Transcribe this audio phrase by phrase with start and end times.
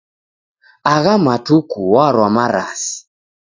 [0.93, 2.93] Agha matuku warwa marasi.